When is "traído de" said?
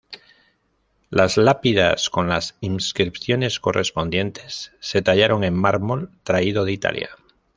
6.23-6.71